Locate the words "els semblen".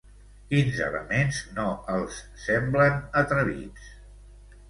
1.97-2.97